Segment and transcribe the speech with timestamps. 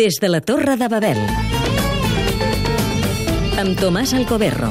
[0.00, 1.18] Des de la Torre de Babel.
[3.60, 4.70] Amb Tomàs Alcoberro.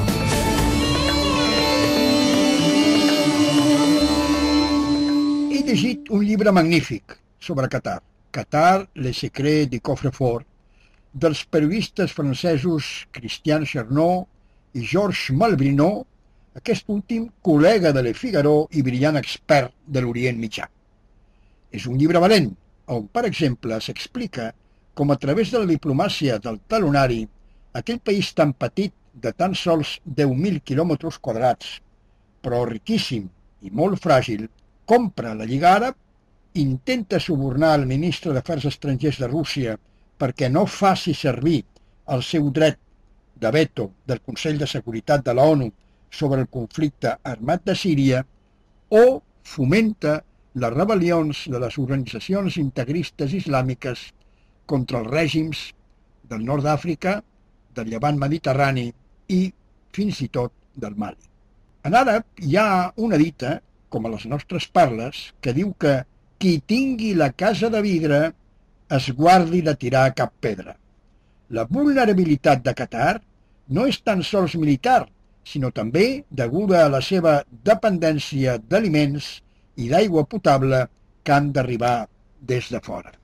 [5.54, 8.00] He llegit un llibre magnífic sobre Qatar,
[8.34, 10.48] Qatar, le secret de Coffrefort,
[11.14, 14.26] dels periodistes francesos Christian Chernot
[14.74, 16.08] i Georges Malbrinot,
[16.58, 20.66] aquest últim col·lega de Le Figaro i brillant expert de l'Orient Mitjà.
[21.70, 22.50] És un llibre valent,
[22.90, 24.56] on, per exemple, s'explica
[25.00, 27.22] com a través de la diplomàcia del talonari,
[27.78, 28.92] aquell país tan petit
[29.24, 31.70] de tan sols 10.000 quilòmetres quadrats,
[32.44, 33.30] però riquíssim
[33.64, 34.42] i molt fràgil,
[34.84, 35.96] compra la Lliga Àrab,
[36.64, 39.78] intenta subornar el ministre d'Afers Estrangers de Rússia
[40.20, 41.62] perquè no faci servir
[42.12, 42.76] el seu dret
[43.40, 45.72] de veto del Consell de Seguretat de la ONU
[46.12, 48.20] sobre el conflicte armat de Síria
[49.00, 49.04] o
[49.56, 50.20] fomenta
[50.60, 54.10] les rebel·lions de les organitzacions integristes islàmiques
[54.70, 55.64] contra els règims
[56.30, 57.18] del nord d'Àfrica,
[57.74, 58.86] del llevant mediterrani
[59.34, 59.40] i
[59.94, 61.26] fins i tot del Mali.
[61.86, 63.58] En àrab hi ha una dita,
[63.90, 66.00] com a les nostres parles, que diu que
[66.40, 68.20] qui tingui la casa de vidre
[68.96, 70.76] es guardi de tirar cap pedra.
[71.50, 73.20] La vulnerabilitat de Qatar
[73.76, 75.04] no és tan sols militar,
[75.44, 79.30] sinó també deguda a la seva dependència d'aliments
[79.76, 80.86] i d'aigua potable
[81.24, 81.96] que han d'arribar
[82.40, 83.19] des de fora.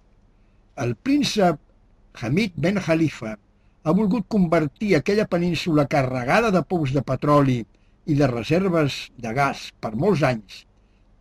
[0.77, 1.57] El príncep
[2.21, 3.31] Hamid Ben Khalifa
[3.87, 7.63] ha volgut convertir aquella península carregada de pous de petroli
[8.07, 10.59] i de reserves de gas per molts anys,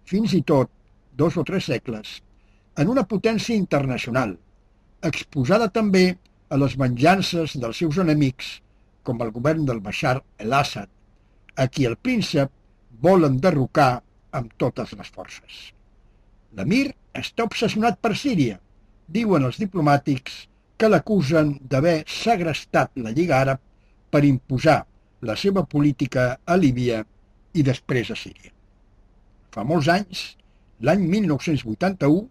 [0.04, 0.72] fins i tot
[1.16, 2.18] dos o tres segles,
[2.76, 4.36] en una potència internacional,
[5.12, 6.04] exposada també
[6.50, 8.60] a les venjances dels seus enemics,
[9.08, 10.90] com el govern del Bashar el-Assad,
[11.56, 12.52] a qui el príncep
[13.02, 14.02] vol enderrocar
[14.36, 15.64] amb totes les forces.
[16.58, 18.60] L'emir està obsessionat per Síria.
[19.08, 20.46] Diuen els diplomàtics
[20.78, 23.62] que l'acusen d'haver segrestat la Lliga Àrab
[24.12, 24.82] per imposar
[25.26, 27.04] la seva política a Líbia
[27.54, 28.52] i després a Síria.
[29.54, 30.24] Fa molts anys,
[30.82, 32.26] l'any 1981,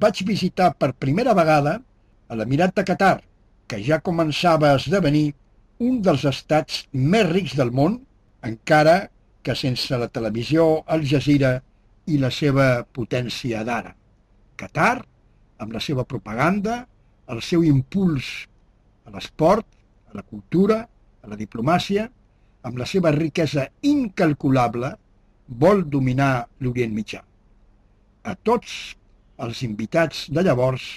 [0.00, 1.78] vaig visitar per primera vegada
[2.28, 3.18] a l'Emirat de Qatar,
[3.68, 5.34] que ja començava a esdevenir
[5.84, 7.98] un dels estats més rics del món,
[8.42, 8.96] encara
[9.44, 11.58] que sense la televisió Al Jazeera
[12.06, 13.92] i la seva potència d'ara.
[14.56, 15.04] Qatar,
[15.58, 16.84] amb la seva propaganda,
[17.30, 18.30] el seu impuls
[19.04, 19.66] a l'esport,
[20.10, 20.82] a la cultura,
[21.22, 22.08] a la diplomàcia,
[22.64, 24.94] amb la seva riquesa incalculable,
[25.48, 27.20] vol dominar l'Orient Mitjà.
[28.24, 28.94] A tots
[29.44, 30.94] els invitats de llavors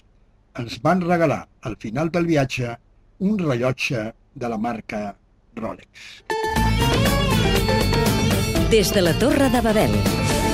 [0.58, 2.78] ens van regalar al final del viatge
[3.20, 5.16] un rellotge de la marca
[5.58, 6.24] Rolex.
[8.72, 10.47] Des de la Torre de Babel.